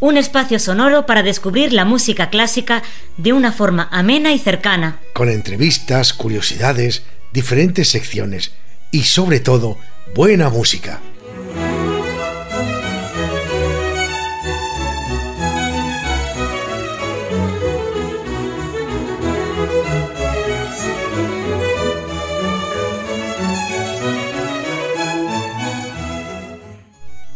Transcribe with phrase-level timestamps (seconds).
[0.00, 2.82] un espacio sonoro para descubrir la música clásica
[3.16, 4.98] de una forma amena y cercana.
[5.14, 8.52] con entrevistas, curiosidades, diferentes secciones
[8.90, 9.78] y sobre todo
[10.14, 11.00] buena música.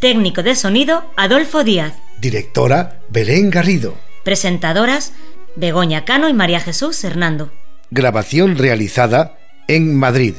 [0.00, 1.94] Técnico de sonido, Adolfo Díaz.
[2.20, 3.94] Directora Belén Garrido.
[4.24, 5.12] Presentadoras,
[5.54, 7.52] Begoña Cano y María Jesús Hernando.
[7.90, 9.38] Grabación realizada
[9.68, 10.34] en Madrid.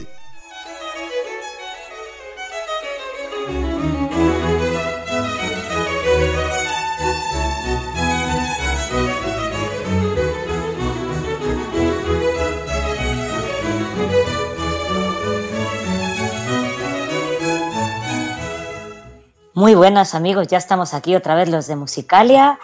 [19.60, 22.58] Muy buenas amigos, ya estamos aquí otra vez los de Musicalia.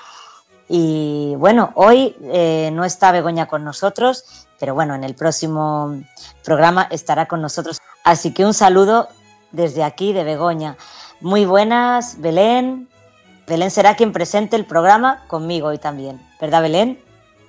[0.70, 6.02] Y bueno, hoy eh, no está Begoña con nosotros, pero bueno, en el próximo
[6.46, 7.82] programa estará con nosotros.
[8.06, 9.10] Así que un saludo
[9.52, 10.78] desde aquí de Begoña.
[11.20, 12.88] Muy buenas, Belén.
[13.46, 16.98] Belén será quien presente el programa conmigo hoy también, ¿verdad Belén?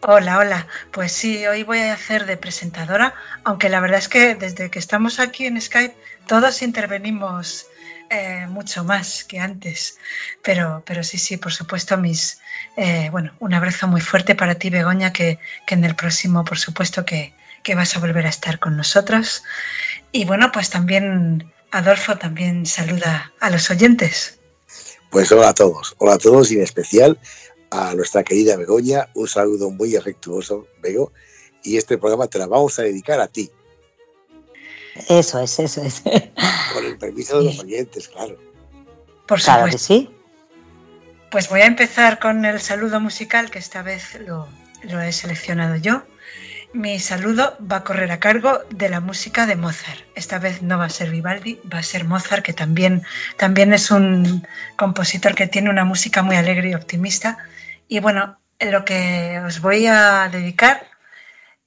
[0.08, 0.66] Hola, hola.
[0.91, 4.81] Pues sí, hoy voy a hacer de presentadora, aunque la verdad es que desde que
[4.81, 7.69] estamos aquí en Skype todos intervenimos
[8.11, 9.99] eh, mucho más que antes.
[10.43, 12.39] Pero, pero sí, sí, por supuesto, mis
[12.77, 16.59] eh, bueno, un abrazo muy fuerte para ti, Begoña, que, que en el próximo, por
[16.59, 19.43] supuesto, que, que vas a volver a estar con nosotros.
[20.12, 24.38] Y bueno, pues también Adolfo también saluda a los oyentes.
[25.11, 27.19] Pues hola a todos, hola a todos y en especial
[27.71, 31.12] a nuestra querida Begoña, un saludo muy afectuoso, Bego,
[31.62, 33.50] y este programa te la vamos a dedicar a ti,
[35.08, 36.00] Eso es, eso es.
[36.74, 38.36] con el permiso de los oyentes, claro.
[39.26, 40.10] Por Claro que sí.
[41.30, 44.48] Pues voy a empezar con el saludo musical, que esta vez lo,
[44.82, 46.02] lo he seleccionado yo.
[46.72, 50.00] Mi saludo va a correr a cargo de la música de Mozart.
[50.14, 53.02] Esta vez no va a ser Vivaldi, va a ser Mozart, que también,
[53.36, 54.46] también es un
[54.76, 57.38] compositor que tiene una música muy alegre y optimista.
[57.88, 60.86] Y bueno, lo que os voy a dedicar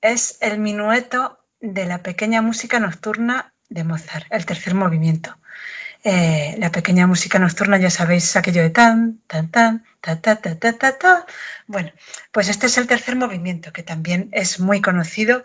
[0.02, 5.38] es el minueto de la pequeña música nocturna de Mozart, el tercer movimiento.
[6.04, 10.56] Eh, la pequeña música nocturna, ya sabéis, aquello de tan, tan, tan, ta, ta, ta,
[10.60, 11.26] ta, ta, ta.
[11.68, 11.92] Bueno,
[12.32, 15.44] pues este es el tercer movimiento, que también es muy conocido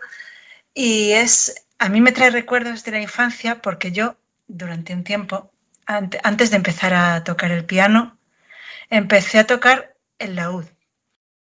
[0.73, 5.51] y es, a mí me trae recuerdos de la infancia porque yo, durante un tiempo,
[5.85, 8.17] ante- antes de empezar a tocar el piano,
[8.89, 10.65] empecé a tocar el laúd.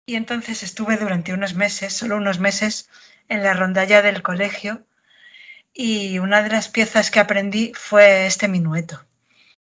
[0.07, 2.91] Y entonces estuve durante unos meses, solo unos meses,
[3.31, 4.85] en la rondalla del colegio
[5.73, 9.03] y una de las piezas que aprendí fue este minueto.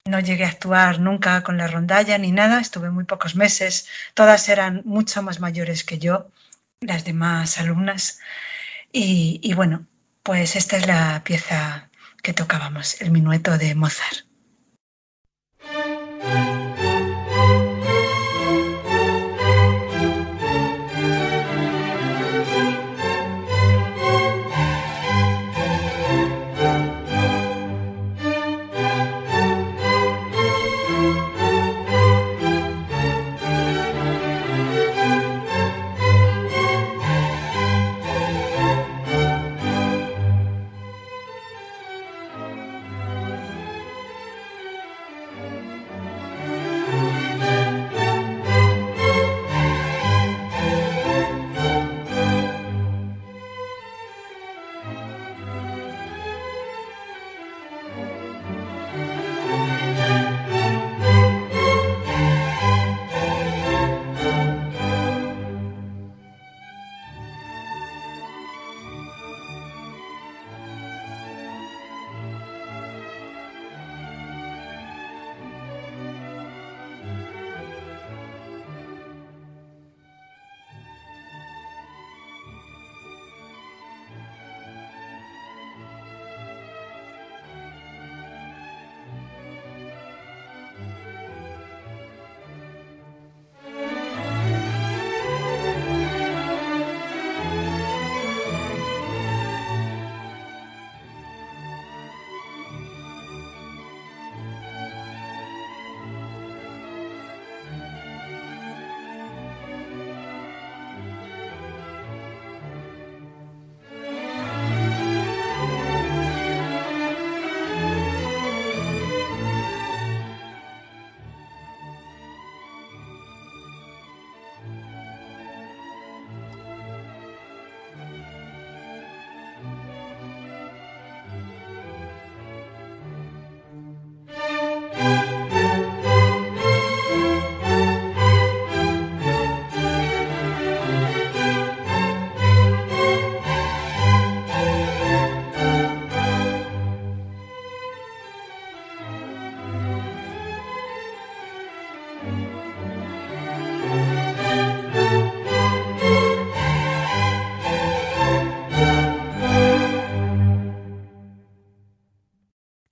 [0.06, 4.48] No llegué a actuar nunca con la rondalla ni nada, estuve muy pocos meses, todas
[4.48, 6.30] eran mucho más mayores que yo,
[6.80, 8.20] las demás alumnas.
[8.92, 9.86] Y, y bueno,
[10.22, 11.90] pues esta es la pieza
[12.22, 14.28] que tocábamos, el minueto de Mozart.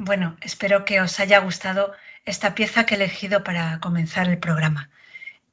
[0.06, 1.92] Bueno, espero que os haya gustado
[2.24, 4.88] esta pieza que he elegido para comenzar el programa.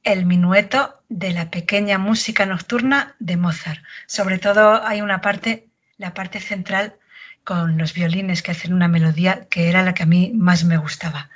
[0.04, 3.82] El minueto de la pequeña música nocturna de Mozart.
[4.06, 5.66] Sobre todo hay una parte,
[5.96, 6.94] la parte central,
[7.42, 10.76] con los violines que hacen una melodía que era la que a mí más me
[10.76, 11.30] gustaba.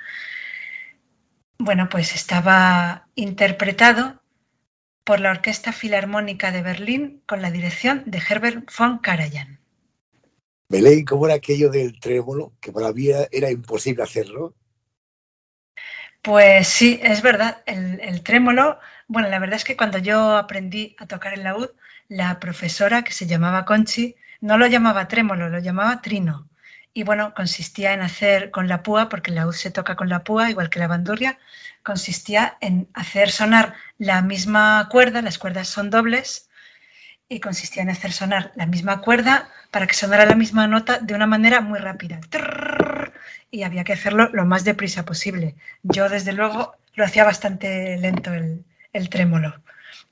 [1.59, 4.23] Bueno, pues estaba interpretado
[5.03, 9.58] por la Orquesta Filarmónica de Berlín con la dirección de Herbert von Karajan.
[10.71, 12.53] Belén, ¿cómo era aquello del trémolo?
[12.61, 14.55] Que para mí era, imposible hacerlo.
[16.21, 17.63] Pues sí, es verdad.
[17.65, 21.71] El, el, trémolo, bueno, la verdad es que cuando yo aprendí a tocar el laúd,
[22.09, 26.51] la profesora que se llamaba Conchi no lo llamaba trémolo, lo llamaba trino.
[26.93, 30.23] Y bueno, consistía en hacer con la púa, porque el laúd se toca con la
[30.23, 31.39] púa, igual que la bandurria,
[31.83, 36.51] consistía en hacer sonar la misma cuerda, las cuerdas son dobles,
[37.29, 41.15] y consistía en hacer sonar la misma cuerda para que sonara la misma nota de
[41.15, 42.21] una manera muy rápida.
[43.51, 45.55] Y había que hacerlo lo más deprisa posible.
[45.83, 49.55] Yo, desde luego, lo hacía bastante lento el, el trémolo.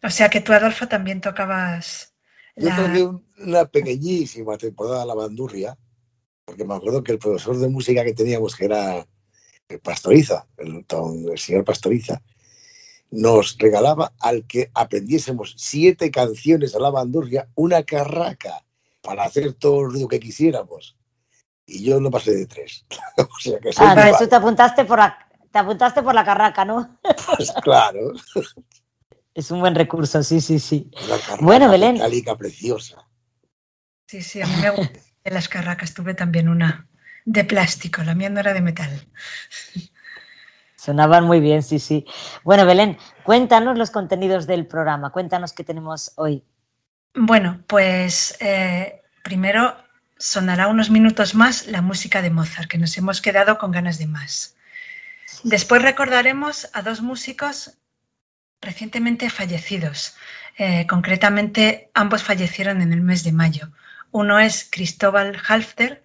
[0.03, 2.13] O sea que tú, Adolfo, también tocabas.
[2.57, 2.77] Yo La...
[2.77, 5.77] toqué un- una pequeñísima temporada la bandurria,
[6.45, 9.07] porque me acuerdo que el profesor de música que teníamos, que era
[9.69, 12.23] el Pastoriza, el, don- el señor Pastoriza,
[13.11, 18.63] nos regalaba al que aprendiésemos siete canciones a la bandurria una carraca
[19.07, 20.97] para hacer todo el ruido que quisiéramos.
[21.65, 22.85] Y yo no pasé de tres.
[23.17, 24.17] o sea que Ah, malo.
[24.19, 25.17] tú te apuntaste por la,
[25.51, 26.99] te apuntaste por la carraca, ¿no?
[27.37, 28.13] Pues claro,
[29.35, 30.91] Es un buen recurso, sí, sí, sí.
[31.07, 31.95] una Bueno, Belén.
[31.95, 32.97] metálica preciosa.
[34.07, 35.93] Sí, sí, a mí me gustan las carracas.
[35.95, 36.87] Tuve también una
[37.25, 39.09] de plástico, la mía no era de metal.
[40.77, 42.07] Sonaban muy bien, sí, sí.
[42.45, 46.45] Bueno, Belén, cuéntanos los contenidos del programa, cuéntanos qué tenemos hoy.
[47.19, 49.75] Bueno, pues eh, primero
[50.19, 54.07] sonará unos minutos más la música de Mozart, que nos hemos quedado con ganas de
[54.07, 54.55] más.
[55.43, 57.79] Después recordaremos a dos músicos
[58.61, 60.15] recientemente fallecidos.
[60.59, 63.71] Eh, concretamente, ambos fallecieron en el mes de mayo.
[64.11, 66.03] Uno es Cristóbal Halfter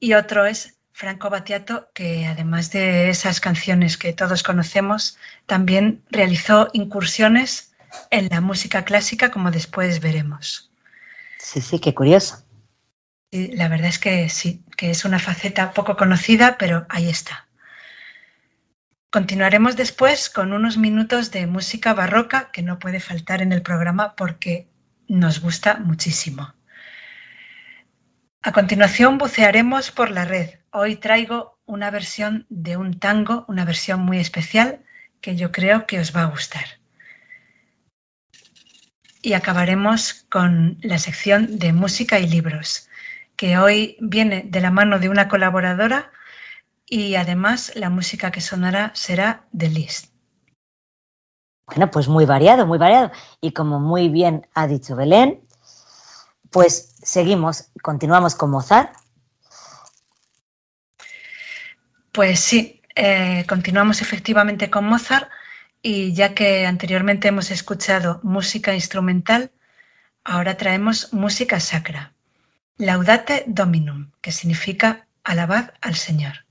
[0.00, 5.16] y otro es Franco Battiato, que además de esas canciones que todos conocemos,
[5.46, 7.69] también realizó incursiones
[8.10, 10.70] en la música clásica, como después veremos.
[11.38, 12.44] Sí, sí, qué curioso.
[13.30, 17.48] Y la verdad es que sí, que es una faceta poco conocida, pero ahí está.
[19.10, 24.14] Continuaremos después con unos minutos de música barroca que no puede faltar en el programa
[24.14, 24.68] porque
[25.08, 26.54] nos gusta muchísimo.
[28.42, 30.50] A continuación bucearemos por la red.
[30.70, 34.84] Hoy traigo una versión de un tango, una versión muy especial
[35.20, 36.79] que yo creo que os va a gustar.
[39.22, 42.88] Y acabaremos con la sección de música y libros,
[43.36, 46.10] que hoy viene de la mano de una colaboradora
[46.86, 50.12] y además la música que sonará será de Liszt.
[51.66, 53.12] Bueno, pues muy variado, muy variado.
[53.40, 55.40] Y como muy bien ha dicho Belén,
[56.50, 58.92] pues seguimos, continuamos con Mozart.
[62.12, 65.30] Pues sí, eh, continuamos efectivamente con Mozart
[65.82, 69.50] y ya que anteriormente hemos escuchado música instrumental,
[70.24, 72.12] ahora traemos música sacra.
[72.76, 76.44] Laudate Dominum, que significa alabad al Señor.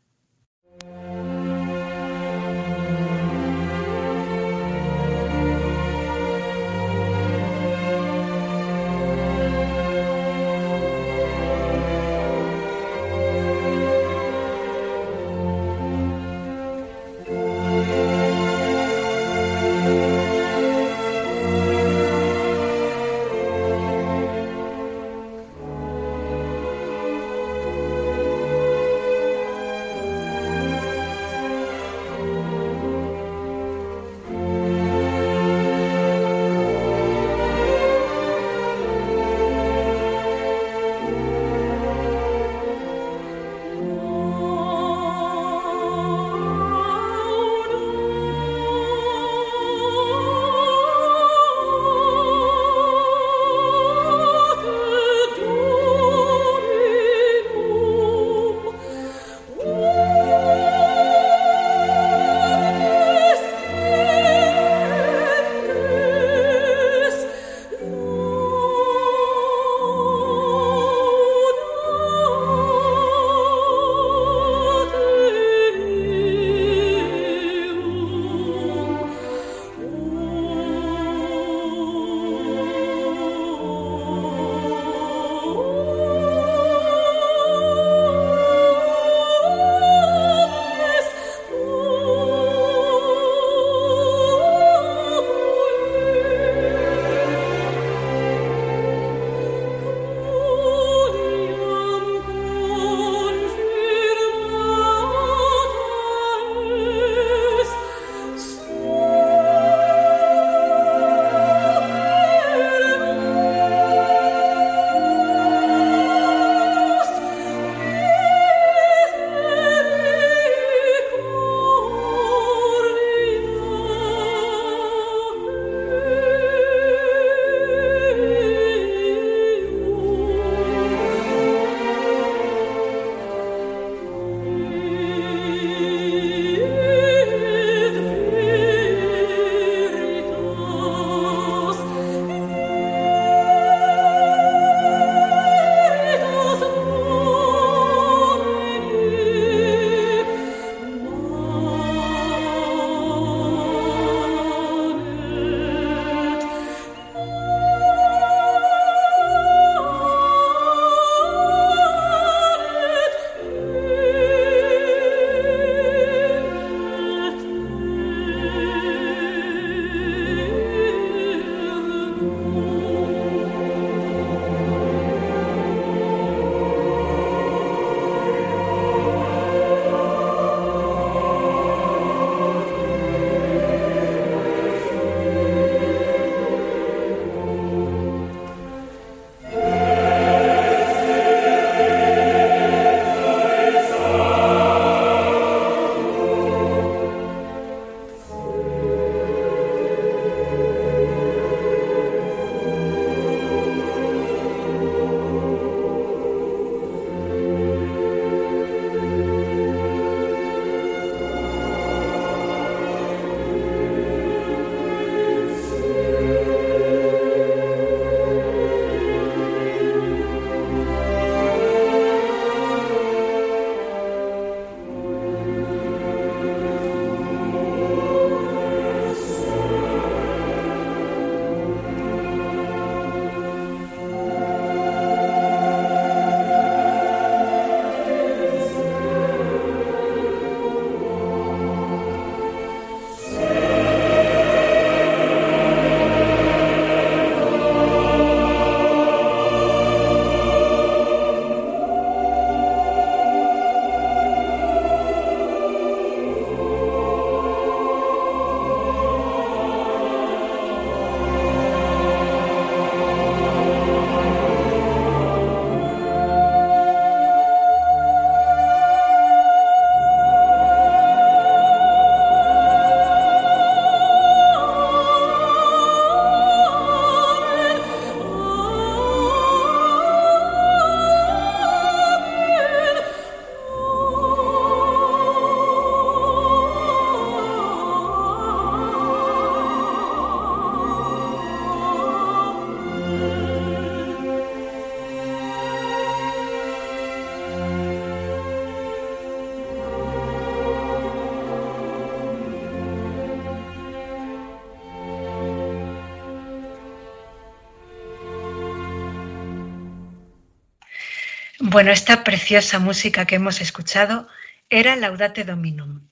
[311.79, 314.27] Bueno, esta preciosa música que hemos escuchado
[314.69, 316.09] era Laudate Dominum,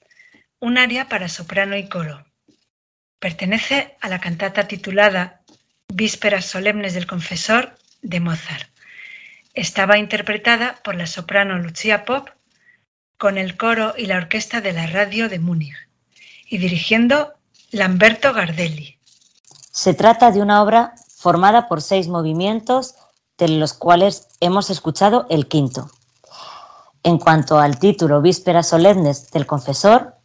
[0.62, 2.26] un aria para soprano y coro.
[3.20, 5.42] Pertenece a la cantata titulada
[5.94, 8.70] Vísperas solemnes del confesor de Mozart.
[9.54, 12.30] Estaba interpretada por la soprano Lucia Pop
[13.18, 15.76] con el coro y la orquesta de la radio de Múnich
[16.46, 17.34] y dirigiendo
[17.72, 19.00] Lamberto Gardelli.
[19.74, 22.96] Se trata de una obra formada por seis movimientos,
[23.38, 25.90] de los cuales hemos escuchado el quinto.
[27.04, 30.16] En cuanto al título Vísperas solemnes del confesor,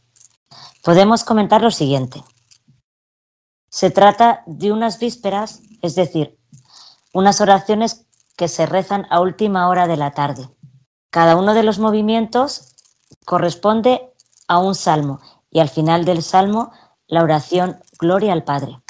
[0.83, 2.23] podemos comentar lo siguiente.
[3.71, 6.39] Se trata de unas vísperas, es decir,
[7.13, 10.49] unas oraciones que se rezan a última hora de la tarde.
[11.11, 12.75] Cada uno de los movimientos
[13.25, 14.11] corresponde
[14.49, 16.73] a un salmo y al final del salmo
[17.07, 18.81] la oración Gloria al Padre.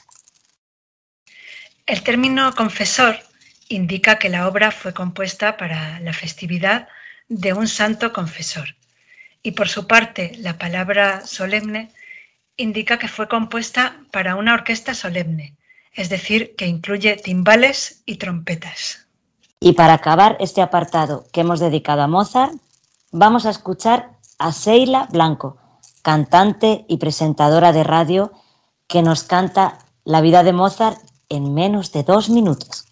[1.87, 3.17] El término confesor
[3.75, 6.89] indica que la obra fue compuesta para la festividad
[7.29, 8.77] de un santo confesor.
[9.43, 11.91] Y por su parte, la palabra solemne
[12.57, 15.57] indica que fue compuesta para una orquesta solemne,
[15.95, 19.07] es decir, que incluye timbales y trompetas.
[19.59, 22.53] Y para acabar este apartado que hemos dedicado a Mozart,
[23.11, 25.57] vamos a escuchar a Seila Blanco,
[26.03, 28.33] cantante y presentadora de radio,
[28.87, 30.99] que nos canta la vida de Mozart
[31.29, 32.85] en menos de dos minutos.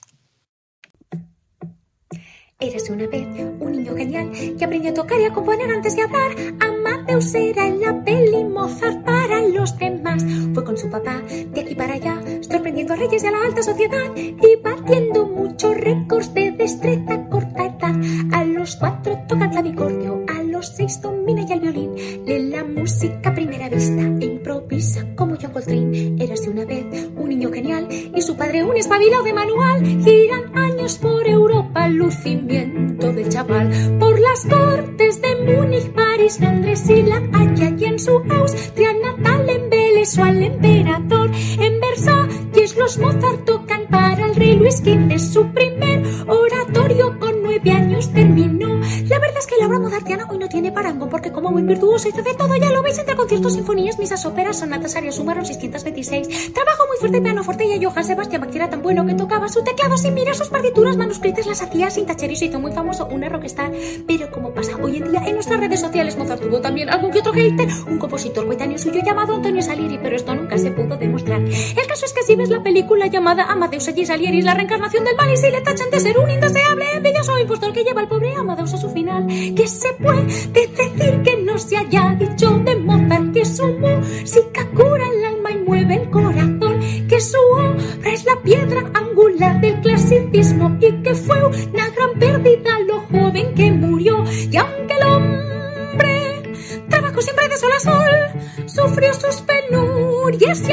[2.63, 3.27] Érase una vez
[3.59, 6.33] un niño genial que aprendió a tocar y a componer antes de hablar.
[6.61, 10.23] Amadeus era en la peli Mozart para los demás.
[10.53, 11.23] Fue con su papá
[11.55, 15.75] de aquí para allá, sorprendiendo a reyes y a la alta sociedad y batiendo muchos
[15.75, 17.97] récords de destreza corta edad.
[18.35, 20.23] A los cuatro toca clavicordio,
[20.61, 21.95] los seis domina ya el violín.
[22.27, 26.17] Lee la música a primera vista, improvisa como John Coltrane.
[26.23, 26.85] Érase una vez
[27.17, 29.83] un niño genial y su padre un espabilado de manual.
[30.05, 33.71] Giran años por Europa, lucimiento del chaval.
[33.99, 39.49] Por las cortes de Múnich, París, Londres y La Haya y en su Austria natal
[39.49, 41.31] embelezó al emperador.
[41.59, 47.71] En Versalles los Mozart tocan para el rey Luis XV su primer oratorio con nueve
[47.71, 48.79] años terminó.
[49.09, 52.09] La verdad es que la obra mozartiana hoy no tiene parango porque como buen virtuoso
[52.09, 56.53] hizo de todo, ya lo veis entre conciertos, sinfonías, misas, óperas, sonatas, arias, sumaron 626.
[56.53, 59.49] Trabajo muy fuerte, piano fuerte y a Johann Sebastian Bach era tan bueno que tocaba
[59.49, 62.73] su teclado sin mirar sus partituras manuscritas, las hacía sin tachar y se hizo muy
[62.73, 63.73] famoso una rockstar.
[64.07, 67.19] Pero como pasa hoy en día en nuestras redes sociales, Mozart tuvo también algún que
[67.19, 71.41] otro hater, un compositor coetáneo suyo llamado Antonio Salieri, pero esto nunca se pudo demostrar.
[71.41, 75.17] El caso es que si ves la película llamada Amadeus allí Salieri, la reencarnación del
[75.17, 78.35] mal y si le tachan de ser un indeseable, envidioso impostor que lleva al pobre
[78.35, 83.33] Amadeus a su final, que se puede decir que no se haya dicho de Mozart
[83.33, 88.41] que su música cura el alma y mueve el corazón, que su obra es la
[88.43, 94.25] piedra angular del clasicismo y que fue una gran pérdida lo joven que murió.
[94.51, 96.43] Y aunque el hombre
[96.89, 100.73] trabajó siempre de sol a sol, sufrió sus penurias y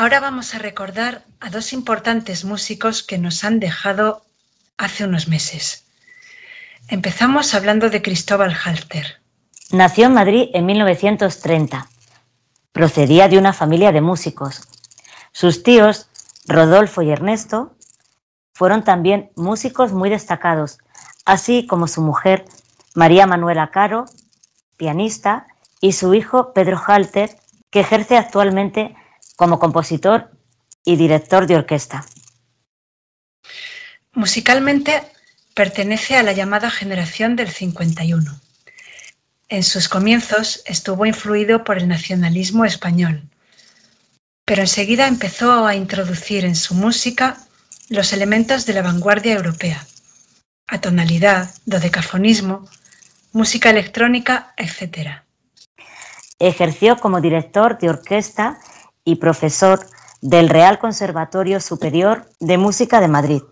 [0.00, 4.22] Ahora vamos a recordar a dos importantes músicos que nos han dejado
[4.78, 5.84] hace unos meses.
[6.88, 9.20] Empezamos hablando de Cristóbal Halter.
[9.72, 11.86] Nació en Madrid en 1930.
[12.72, 14.66] Procedía de una familia de músicos.
[15.32, 16.08] Sus tíos,
[16.46, 17.76] Rodolfo y Ernesto,
[18.54, 20.78] fueron también músicos muy destacados,
[21.26, 22.46] así como su mujer,
[22.94, 24.06] María Manuela Caro,
[24.78, 25.46] pianista,
[25.78, 27.36] y su hijo, Pedro Halter,
[27.70, 28.96] que ejerce actualmente
[29.40, 30.30] como compositor
[30.84, 32.04] y director de orquesta.
[34.12, 35.02] Musicalmente
[35.54, 38.38] pertenece a la llamada generación del 51.
[39.48, 43.22] En sus comienzos estuvo influido por el nacionalismo español,
[44.44, 47.38] pero enseguida empezó a introducir en su música
[47.88, 49.86] los elementos de la vanguardia europea,
[50.66, 52.68] atonalidad, dodecafonismo,
[53.32, 55.22] música electrónica, etc.
[56.38, 58.60] Ejerció como director de orquesta
[59.10, 59.86] y profesor
[60.20, 63.42] del Real Conservatorio Superior de Música de Madrid.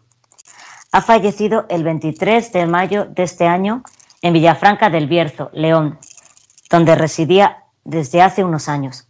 [0.92, 3.82] Ha fallecido el 23 de mayo de este año
[4.22, 5.98] en Villafranca del Bierzo, León,
[6.70, 9.08] donde residía desde hace unos años.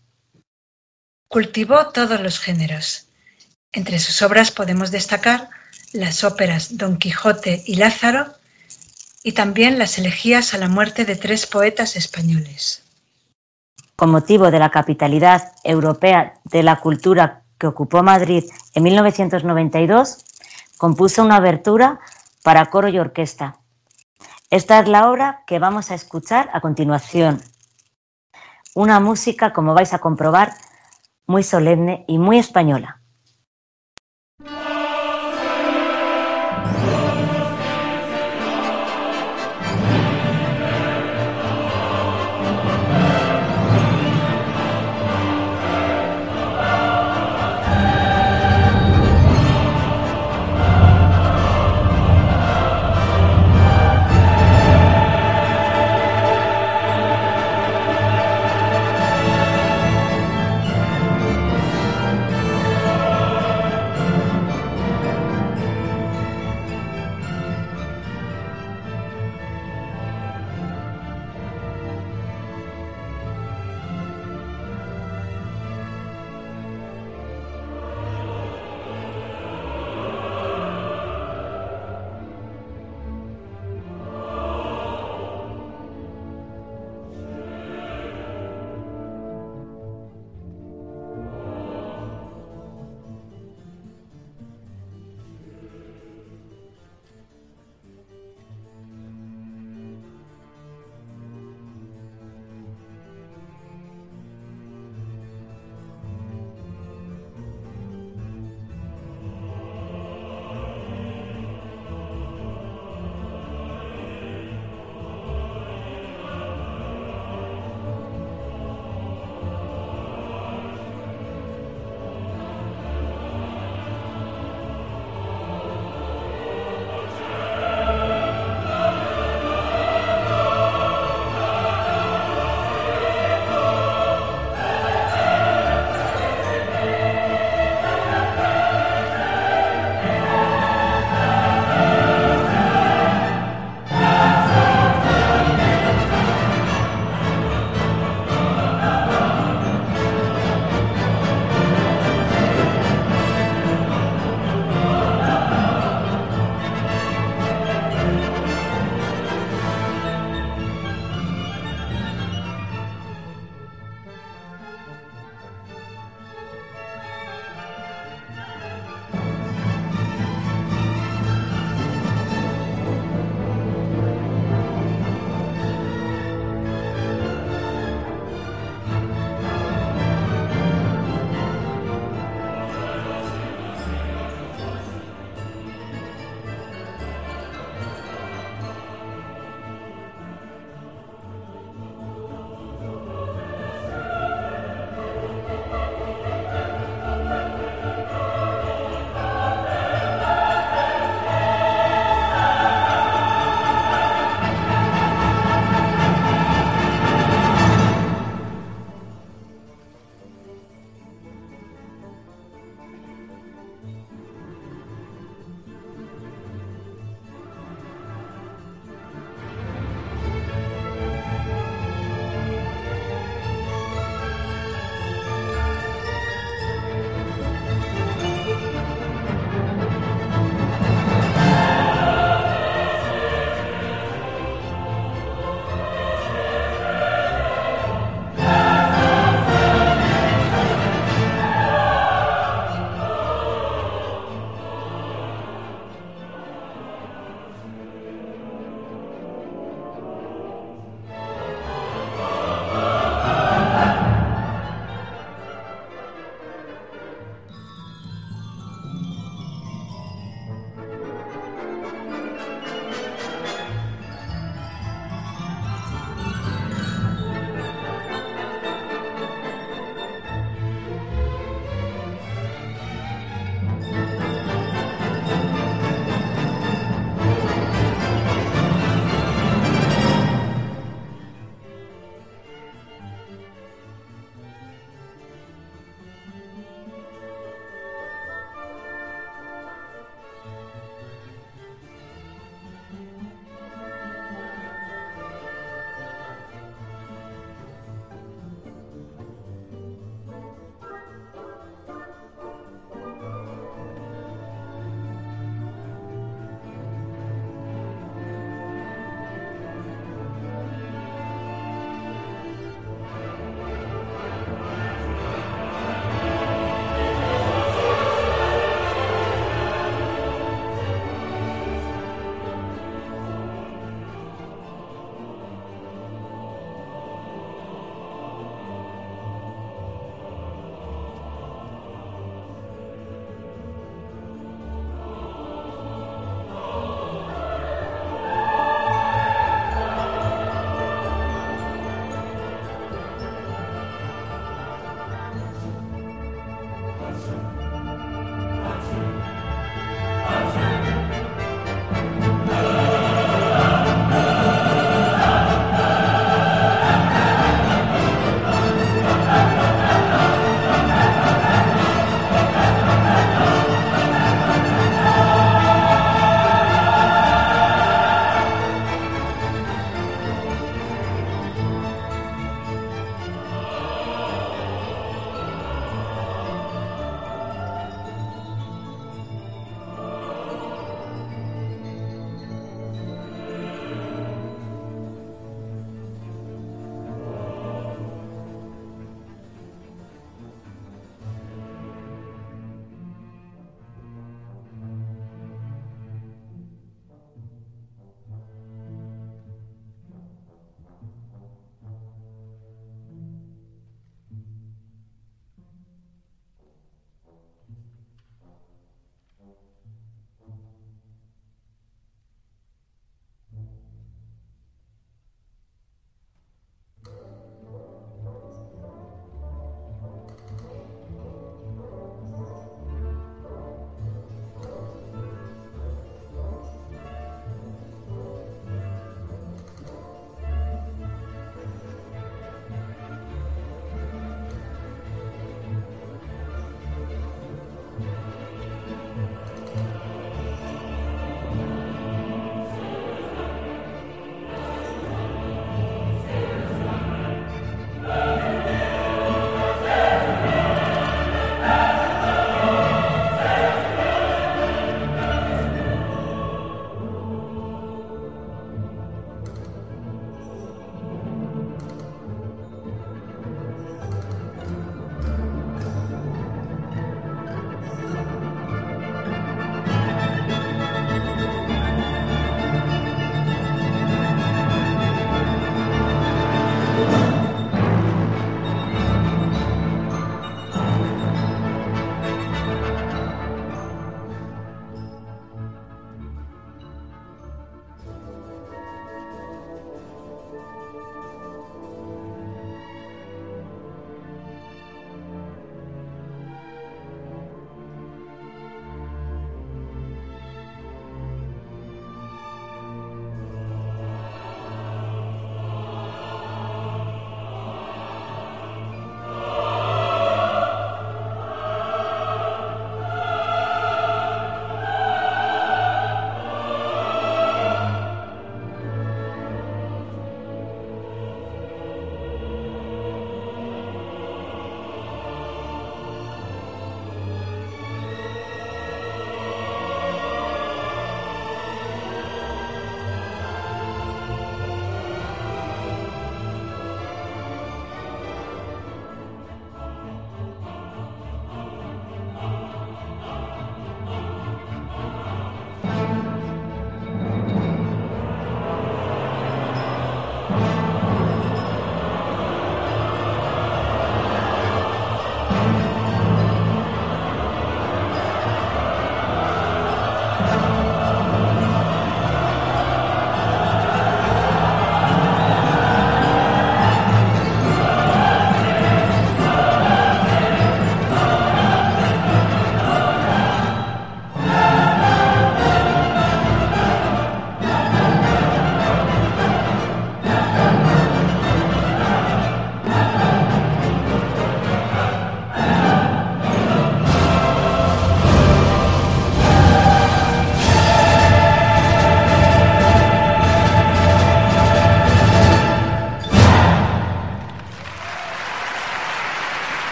[1.28, 3.08] Cultivó todos los géneros.
[3.72, 5.50] Entre sus obras podemos destacar
[5.92, 8.26] las óperas Don Quijote y Lázaro
[9.22, 12.87] y también las elegías a la muerte de tres poetas españoles.
[13.98, 20.24] Con motivo de la capitalidad europea de la cultura que ocupó Madrid en 1992,
[20.78, 21.98] compuso una abertura
[22.44, 23.56] para coro y orquesta.
[24.50, 27.42] Esta es la obra que vamos a escuchar a continuación.
[28.76, 30.52] Una música, como vais a comprobar,
[31.26, 32.97] muy solemne y muy española.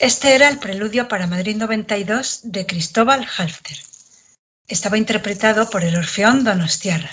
[0.00, 3.76] Este era el preludio para Madrid 92 de Cristóbal Halfter.
[4.66, 7.10] Estaba interpretado por el Orfeón Donostiarra.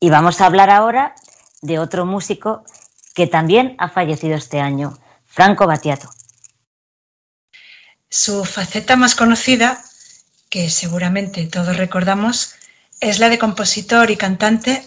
[0.00, 1.14] Y vamos a hablar ahora
[1.62, 2.64] de otro músico
[3.14, 6.10] que también ha fallecido este año, Franco Battiato.
[8.08, 9.80] Su faceta más conocida,
[10.48, 12.56] que seguramente todos recordamos,
[12.98, 14.84] es la de compositor y cantante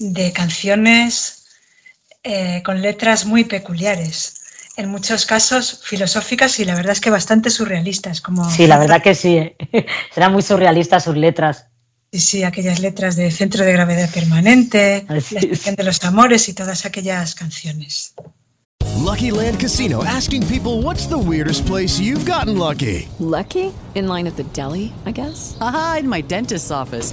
[0.00, 1.46] de canciones
[2.24, 4.37] eh, con letras muy peculiares,
[4.78, 8.20] en muchos casos filosóficas y la verdad es que bastante surrealistas.
[8.20, 9.52] Como Sí, la verdad que sí,
[10.14, 11.66] serán muy surrealistas sus letras.
[12.12, 15.46] Sí, sí, aquellas letras de Centro de Gravedad Permanente, Así La es.
[15.46, 18.14] Estación de los Amores y todas aquellas canciones.
[19.04, 23.08] Lucky Land Casino asking people what's the weirdest place you've gotten lucky?
[23.18, 23.72] Lucky?
[23.94, 25.56] In line at the deli, I guess?
[25.60, 27.12] Aha, in my dentist's office.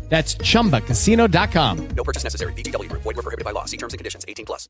[0.11, 1.87] That's chumbacasino.com.
[1.95, 2.53] No purchase necessary.
[2.53, 3.03] VGW Group.
[3.03, 3.65] Void were prohibited by law.
[3.65, 4.25] See terms and conditions.
[4.27, 4.69] 18 plus.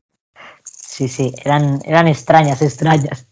[0.64, 3.26] Sí, sí, eran, eran extrañas, extrañas.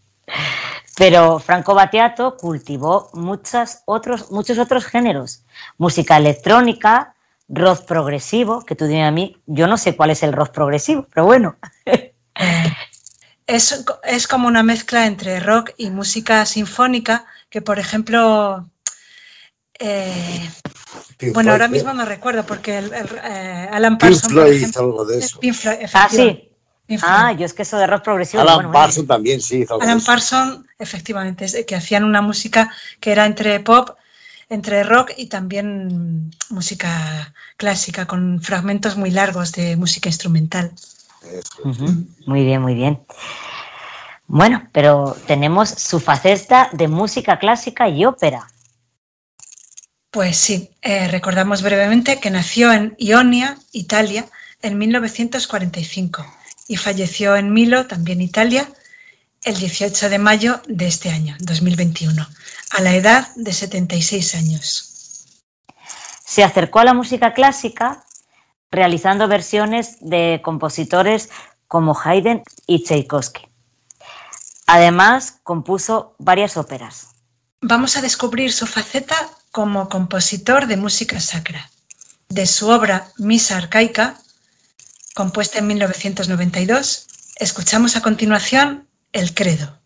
[0.97, 5.43] Pero Franco Battiato cultivó muchas otros, muchos otros géneros.
[5.77, 7.15] Música electrónica,
[7.47, 11.07] rock progresivo, que tú dime a mí, yo no sé cuál es el rock progresivo,
[11.13, 11.55] pero bueno.
[13.47, 18.69] Es, es como una mezcla entre rock y música sinfónica que, por ejemplo,
[19.77, 20.49] eh,
[21.21, 24.69] Pink bueno, ahora mismo no recuerdo porque el, el, eh, Alan Pink Parsons, Floyd ejemplo,
[24.69, 25.39] hizo algo de es eso.
[25.39, 26.49] Pink Floyd, Ah, sí.
[26.87, 27.13] Pink Floyd.
[27.13, 28.41] Ah, yo es que eso de rock progresivo.
[28.41, 30.03] Alan bueno, bueno, Parsons también sí hizo algo de Alan.
[30.03, 33.91] Parsons, efectivamente, es que hacían una música que era entre pop,
[34.49, 40.71] entre rock y también música clásica, con fragmentos muy largos de música instrumental.
[41.21, 41.85] Eso.
[42.25, 42.99] Muy bien, muy bien.
[44.25, 48.47] Bueno, pero tenemos su faceta de música clásica y ópera.
[50.11, 54.25] Pues sí, eh, recordamos brevemente que nació en Ionia, Italia,
[54.61, 56.25] en 1945
[56.67, 58.69] y falleció en Milo, también Italia,
[59.45, 62.27] el 18 de mayo de este año, 2021,
[62.71, 65.27] a la edad de 76 años.
[66.25, 68.03] Se acercó a la música clásica
[68.69, 71.29] realizando versiones de compositores
[71.69, 73.47] como Haydn y Tchaikovsky.
[74.67, 77.07] Además, compuso varias óperas.
[77.61, 79.15] Vamos a descubrir su faceta
[79.51, 81.69] como compositor de música sacra.
[82.29, 84.17] De su obra Misa Arcaica,
[85.13, 89.80] compuesta en 1992, escuchamos a continuación El Credo.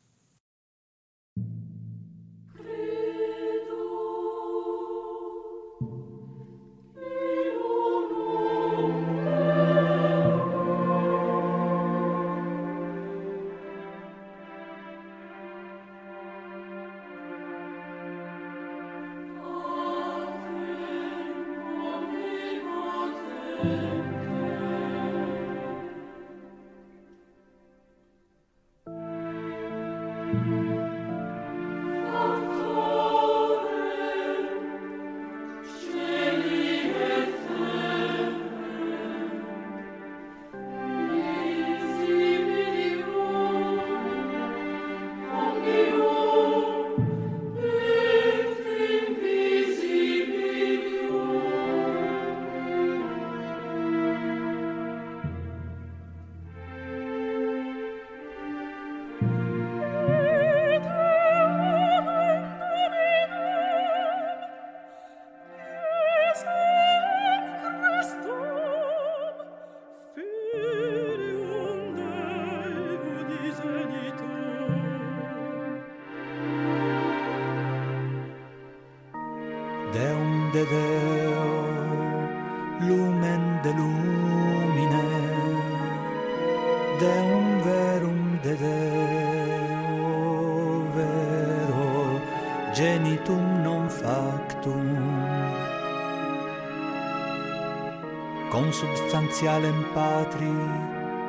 [99.45, 100.55] Consubstantialem Patri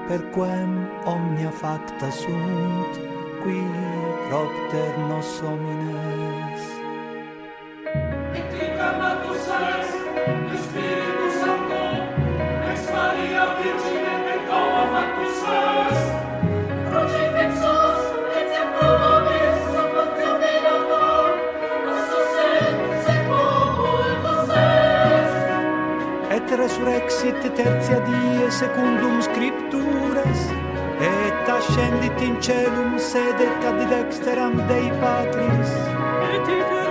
[0.08, 2.92] per quem omnia facta sunt
[3.42, 3.60] qui
[4.28, 5.95] propter nos homines
[28.56, 30.42] secundum scriptures
[30.98, 35.72] et ascendit in celum sedet ad dexteram Dei Patris.
[36.32, 36.85] Et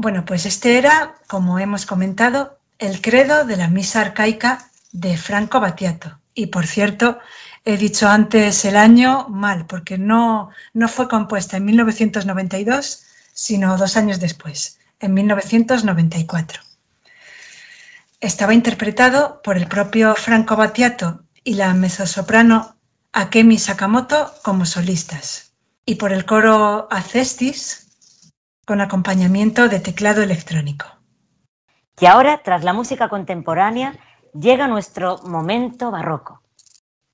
[0.00, 5.58] Bueno, pues este era, como hemos comentado, el credo de la misa arcaica de Franco
[5.58, 6.20] Battiato.
[6.34, 7.18] Y por cierto,
[7.64, 13.96] he dicho antes el año mal, porque no, no fue compuesta en 1992, sino dos
[13.96, 16.62] años después, en 1994.
[18.20, 22.76] Estaba interpretado por el propio Franco Battiato y la mezzosoprano
[23.12, 27.87] Akemi Sakamoto como solistas, y por el coro Acestis
[28.68, 30.84] con acompañamiento de teclado electrónico.
[31.98, 33.94] Y ahora, tras la música contemporánea,
[34.38, 36.42] llega nuestro momento barroco.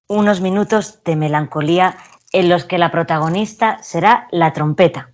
[0.09, 1.97] Unos minutos de melancolía
[2.33, 5.14] en los que la protagonista será la trompeta.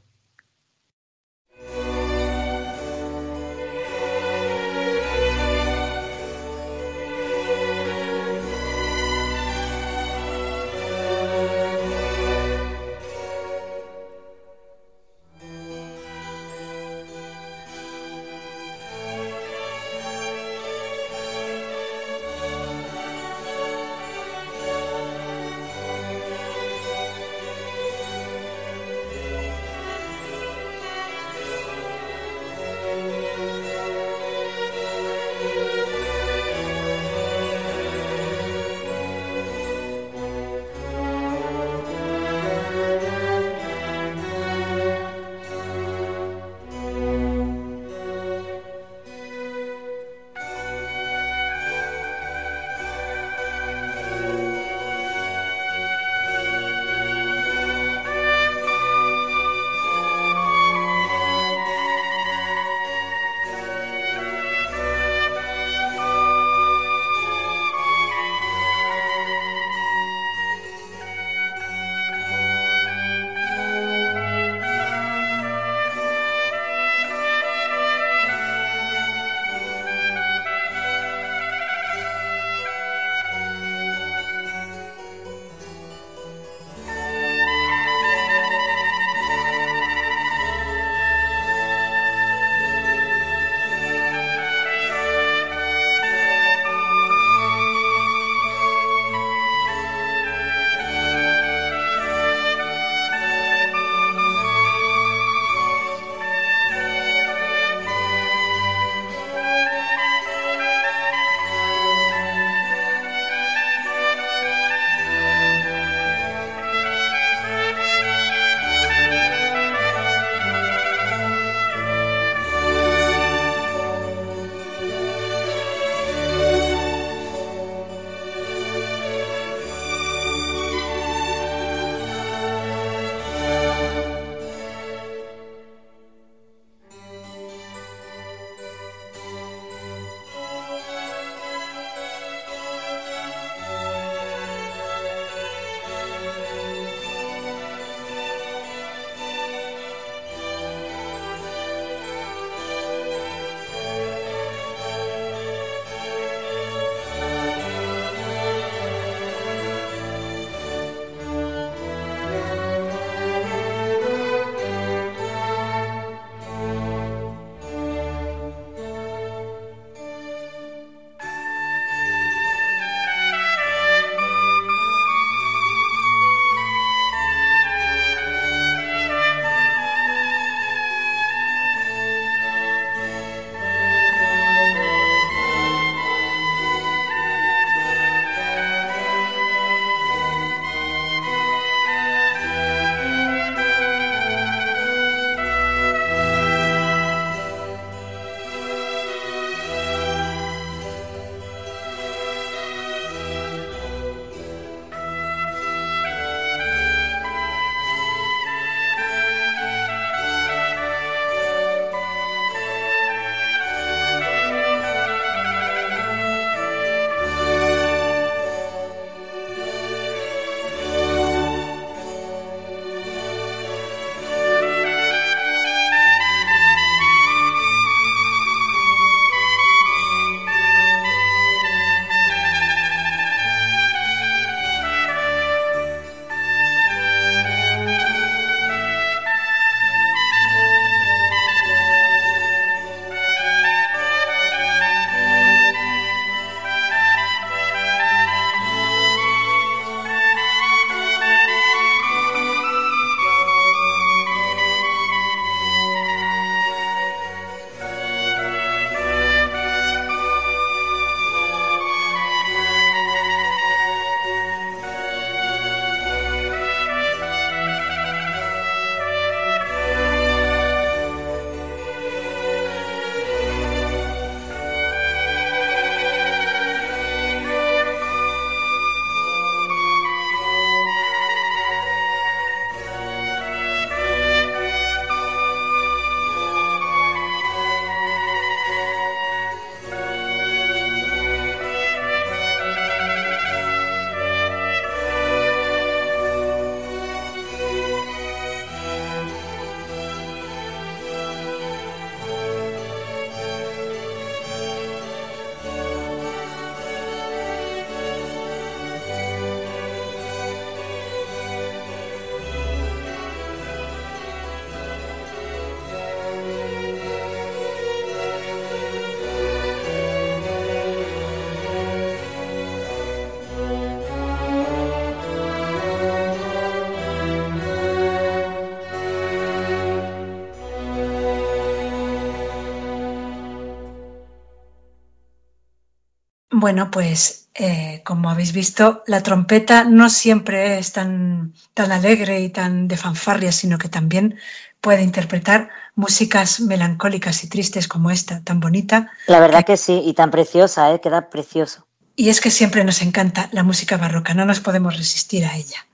[336.60, 342.50] Bueno, pues eh, como habéis visto, la trompeta no siempre es tan, tan alegre y
[342.50, 344.38] tan de fanfarria, sino que también
[344.82, 349.10] puede interpretar músicas melancólicas y tristes como esta, tan bonita.
[349.26, 351.00] La verdad que sí, y tan preciosa, ¿eh?
[351.00, 351.86] queda precioso.
[352.14, 355.86] Y es que siempre nos encanta la música barroca, no nos podemos resistir a ella.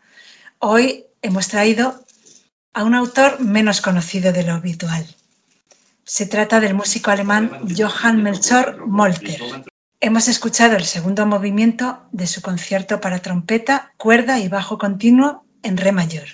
[0.58, 2.04] Hoy hemos traído
[2.74, 5.06] a un autor menos conocido de lo habitual.
[6.02, 9.40] Se trata del músico alemán Johann Melchor Molter.
[10.00, 15.78] Hemos escuchado el segundo movimiento de su concierto para trompeta, cuerda y bajo continuo en
[15.78, 16.28] re mayor.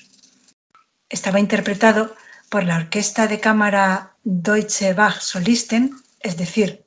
[1.09, 2.17] Estaba interpretado
[2.51, 6.85] por la Orquesta de Cámara Deutsche Bach Solisten, es decir,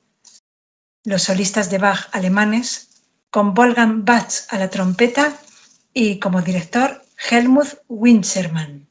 [1.02, 5.34] los solistas de Bach alemanes, con Wolfgang Bach a la trompeta
[5.94, 8.85] y como director Helmut Winchermann.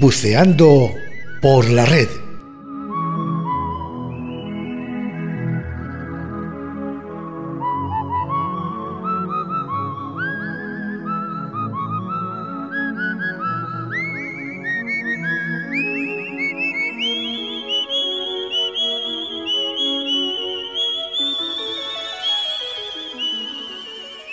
[0.00, 0.94] Buceando
[1.42, 2.08] por la red.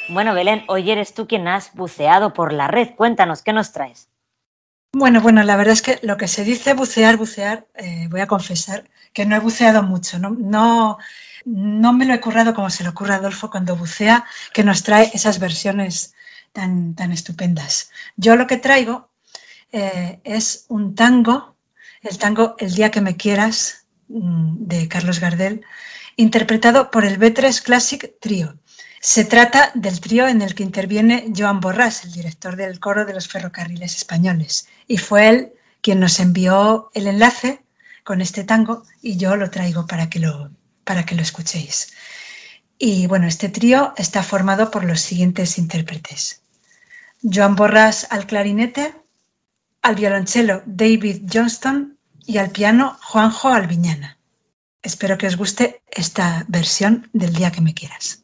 [0.08, 2.96] Bueno, Belén, hoy eres tú quien has buceado por la red.
[2.96, 4.08] Cuéntanos, ¿qué nos traes?
[4.94, 8.28] Bueno, bueno, la verdad es que lo que se dice bucear, bucear, eh, voy a
[8.28, 10.98] confesar que no he buceado mucho, no, no,
[11.46, 14.84] no me lo he currado como se le ocurre a Adolfo cuando bucea, que nos
[14.84, 16.14] trae esas versiones
[16.54, 17.92] tan, tan estupendas.
[18.16, 19.10] Yo lo que traigo
[19.72, 21.58] eh, es un tango,
[22.02, 25.66] el tango El día que me quieras, mm, de Carlos Gardel,
[26.16, 28.58] interpretado por el B3 Classic Trio.
[29.00, 33.14] Se trata del trío en el que interviene Joan Borrás, el director del coro de
[33.14, 34.68] los ferrocarriles españoles.
[34.88, 37.64] Y fue él quien nos envió el enlace
[38.04, 40.50] con este tango y yo lo traigo para que lo,
[40.84, 41.94] para que lo escuchéis.
[42.80, 46.42] Y bueno, este trío está formado por los siguientes intérpretes.
[47.22, 48.96] Joan Borrás al clarinete,
[49.82, 54.18] al violonchelo David Johnston y al piano Juanjo Alviñana.
[54.82, 58.24] Espero que os guste esta versión del día que me quieras.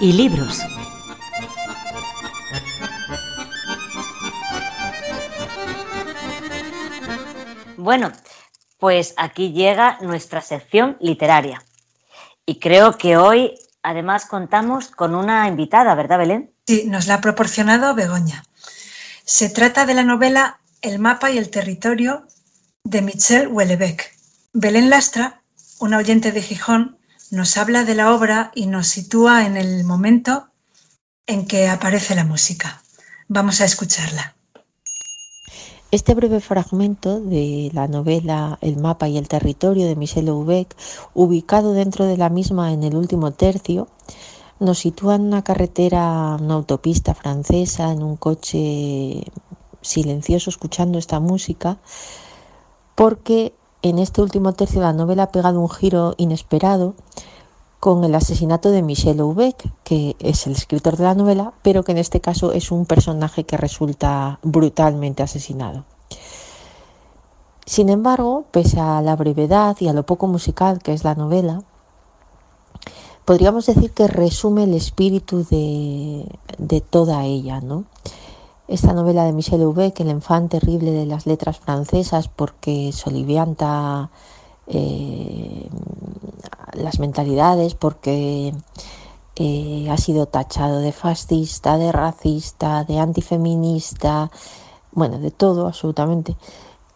[0.00, 0.60] Y libros.
[7.76, 8.12] Bueno,
[8.78, 11.62] pues aquí llega nuestra sección literaria.
[12.44, 16.52] Y creo que hoy además contamos con una invitada, ¿verdad, Belén?
[16.66, 18.44] Sí, nos la ha proporcionado Begoña.
[19.24, 22.26] Se trata de la novela El mapa y el territorio
[22.84, 24.02] de Michel Houellebecq.
[24.52, 25.42] Belén Lastra,
[25.78, 26.95] una oyente de Gijón,
[27.30, 30.48] nos habla de la obra y nos sitúa en el momento
[31.26, 32.82] en que aparece la música.
[33.28, 34.36] Vamos a escucharla.
[35.90, 40.76] Este breve fragmento de la novela El mapa y el territorio de Michel Houellebecq,
[41.14, 43.88] ubicado dentro de la misma en el último tercio,
[44.58, 49.22] nos sitúa en una carretera, una autopista francesa, en un coche
[49.80, 51.78] silencioso escuchando esta música,
[52.94, 53.54] porque
[53.88, 56.94] en este último tercio la novela ha pegado un giro inesperado
[57.78, 61.92] con el asesinato de Michel Houellebecq, que es el escritor de la novela, pero que
[61.92, 65.84] en este caso es un personaje que resulta brutalmente asesinado.
[67.64, 71.62] Sin embargo, pese a la brevedad y a lo poco musical que es la novela,
[73.24, 76.26] podríamos decir que resume el espíritu de,
[76.58, 77.84] de toda ella, ¿no?
[78.68, 84.10] Esta novela de Michel Houellebecq, el enfant terrible de las letras francesas, porque solivianta
[84.66, 85.68] eh,
[86.72, 88.52] las mentalidades, porque
[89.36, 94.32] eh, ha sido tachado de fascista, de racista, de antifeminista,
[94.90, 96.36] bueno, de todo absolutamente,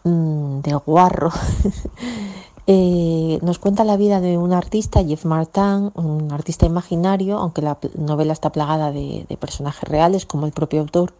[0.03, 1.31] mm, de guarro.
[2.67, 7.77] Eh, nos cuenta la vida de un artista, Jeff Martin, un artista imaginario, aunque la
[7.95, 11.13] novela está plagada de, de personajes reales, como el propio autor,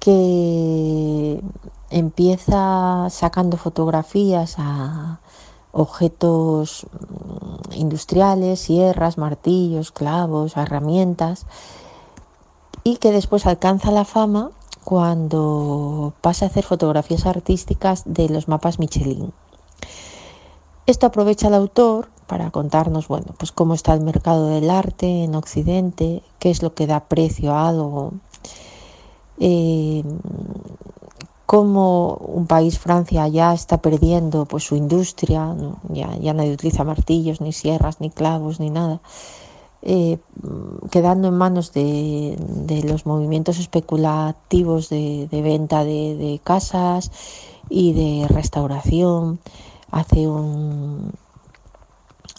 [0.00, 1.40] que
[1.90, 5.20] empieza sacando fotografías a
[5.72, 11.46] objetos mm, industriales, sierras, martillos, clavos, herramientas,
[12.82, 14.50] y que después alcanza la fama
[14.84, 19.32] cuando pasa a hacer fotografías artísticas de los mapas Michelin.
[20.86, 25.34] Esto aprovecha el autor para contarnos, bueno, pues cómo está el mercado del arte en
[25.34, 28.12] Occidente, qué es lo que da precio a algo,
[29.40, 30.04] eh,
[31.44, 35.56] cómo un país, Francia, ya está perdiendo pues, su industria,
[35.88, 39.00] ya, nadie utiliza martillos, ni sierras, ni clavos, ni nada,
[39.82, 40.18] eh,
[40.90, 42.36] quedando en manos de,
[42.84, 47.10] los movimientos especulativos de, venta de, casas
[47.68, 49.38] y de restauración.
[49.90, 51.12] Hace, un,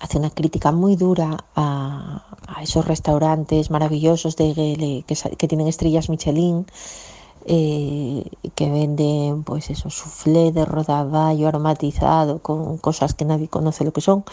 [0.01, 6.09] hace una crítica muy dura a, a esos restaurantes maravillosos de, que, que tienen estrellas
[6.09, 6.65] Michelin
[7.49, 13.93] eh, que venden pues eso, soufflé de rodaballo aromatizado con cosas que nadie conoce lo
[13.93, 14.25] que son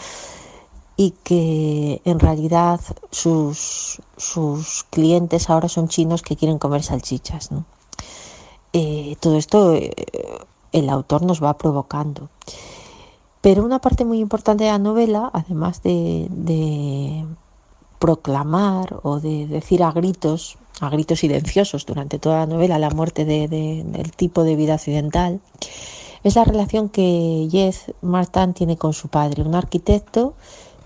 [0.97, 7.51] y que en realidad sus, sus clientes ahora son chinos que quieren comer salchichas.
[7.53, 7.63] ¿no?
[8.73, 9.93] Eh, todo esto eh,
[10.73, 12.29] el autor nos va provocando.
[13.45, 17.27] Pero una parte muy importante de la novela, además de,
[17.99, 23.23] proclamar o de decir a gritos a gritos silenciosos durante toda la novela la muerte
[23.23, 25.41] de, de, del tipo de vida occidental,
[26.23, 30.33] es la relación que Jez Martin tiene con su padre, un arquitecto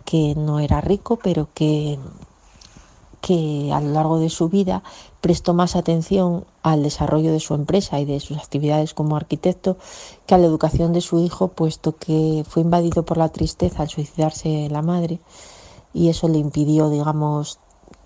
[0.03, 1.97] que no era rico, pero que,
[3.21, 4.83] que a lo largo de su vida
[5.21, 9.77] prestó más atención al desarrollo de su empresa y de sus actividades como arquitecto
[10.25, 13.89] que a la educación de su hijo, puesto que fue invadido por la tristeza al
[13.89, 15.19] suicidarse la madre
[15.93, 17.59] y eso le impidió, digamos,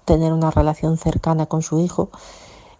[0.05, 2.09] tener una relación cercana con su hijo.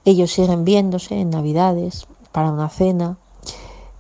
[0.05, 3.17] Ellos siguen viéndose en Navidades para una cena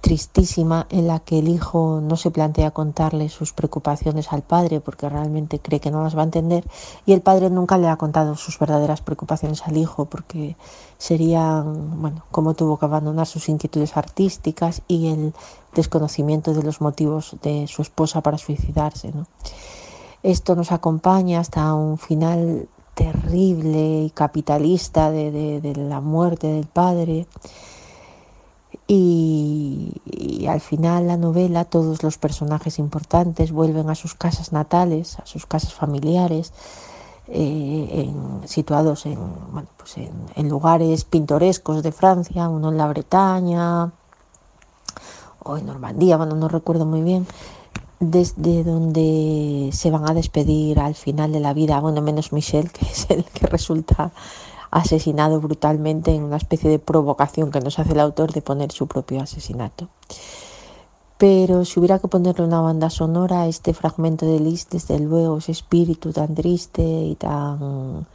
[0.03, 5.07] tristísima en la que el hijo no se plantea contarle sus preocupaciones al padre porque
[5.07, 6.65] realmente cree que no las va a entender
[7.05, 10.57] y el padre nunca le ha contado sus verdaderas preocupaciones al hijo porque
[10.97, 15.33] serían, bueno, cómo tuvo que abandonar sus inquietudes artísticas y el
[15.73, 19.13] desconocimiento de los motivos de su esposa para suicidarse.
[19.13, 19.25] ¿no?
[20.21, 26.65] Esto nos acompaña hasta un final terrible y capitalista de, de, de la muerte del
[26.65, 27.25] padre.
[28.87, 35.25] Y, al final la novela, todos los personajes importantes vuelven a sus casas natales, a
[35.25, 36.51] sus casas familiares,
[37.27, 38.13] eh,
[38.45, 39.17] situados en,
[39.51, 43.91] bueno, pues en, en, lugares pintorescos de Francia, uno en la Bretaña
[45.43, 47.25] o en Normandía, bueno, no recuerdo muy bien
[48.11, 52.85] desde donde se van a despedir al final de la vida, bueno, menos Michel, que
[52.85, 54.11] es el que resulta
[54.73, 58.87] asesinado brutalmente en una especie de provocación que nos hace el autor de poner su
[58.87, 59.87] propio asesinato.
[61.19, 65.37] Pero si hubiera que ponerle una banda sonora a este fragmento de Liszt, desde luego,
[65.37, 68.07] ese espíritu tan triste y tan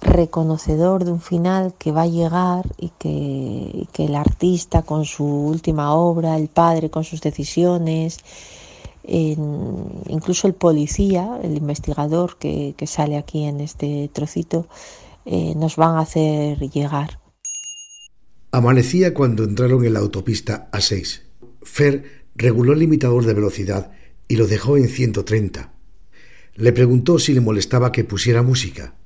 [0.00, 5.26] reconocedor de un final que va a llegar y que, que el artista con su
[5.26, 8.18] última obra, el padre con sus decisiones,
[9.04, 14.66] incluso el policía, el investigador que sale aquí en este trocito,
[15.24, 17.20] eh, nos van a hacer llegar.
[18.52, 21.22] Amanecía cuando entraron en la autopista A6.
[21.62, 23.92] Fer reguló el limitador de velocidad
[24.26, 25.72] y lo dejó en 130.
[26.56, 28.96] Le preguntó si le molestaba que pusiera música.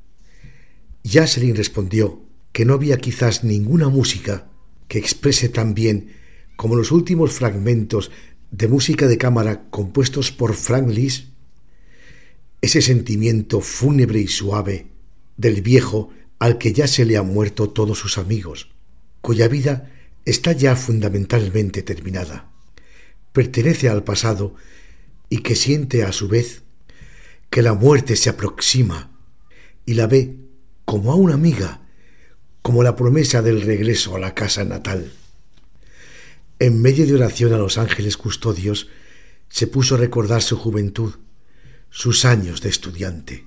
[1.05, 4.49] Jocelyn respondió que no había quizás ninguna música
[4.89, 6.15] que exprese tan bien
[6.57, 8.11] como los últimos fragmentos
[8.51, 11.27] de música de cámara compuestos por Frank Liszt,
[12.63, 14.94] ese sentimiento fúnebre y suave
[15.37, 18.71] del viejo al que ya se le han muerto todos sus amigos,
[19.21, 19.91] cuya vida
[20.25, 22.51] está ya fundamentalmente terminada,
[23.33, 24.55] pertenece al pasado
[25.29, 26.63] y que siente a su vez
[27.51, 29.11] que la muerte se aproxima
[29.87, 30.37] y la ve
[30.85, 31.83] como a una amiga,
[32.63, 35.13] como la promesa del regreso a la casa natal.
[36.59, 38.89] En medio de oración a los ángeles custodios,
[39.49, 41.15] se puso a recordar su juventud,
[41.91, 43.47] sus años de estudiante.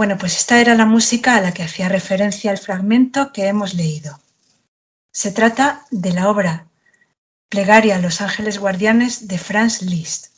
[0.00, 3.74] Bueno, pues esta era la música a la que hacía referencia el fragmento que hemos
[3.74, 4.18] leído.
[5.12, 6.64] Se trata de la obra
[7.50, 10.28] Plegaria a los Ángeles Guardianes de Franz Liszt.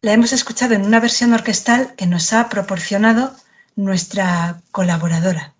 [0.00, 3.34] La hemos escuchado en una versión orquestal que nos ha proporcionado
[3.76, 5.52] nuestra colaboradora,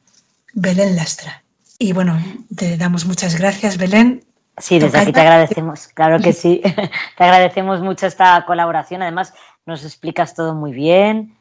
[0.55, 1.43] Belén Lastra.
[1.79, 2.19] Y bueno,
[2.57, 4.25] te damos muchas gracias, Belén.
[4.57, 6.63] Sí, desde aquí te agradecemos, claro que sí.
[7.19, 9.03] te agradecemos mucho esta colaboración.
[9.03, 9.35] Además,
[9.67, 11.37] nos explicas todo muy bien.